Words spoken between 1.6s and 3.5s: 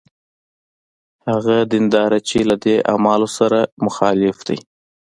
دینداره چې له دې اعمالو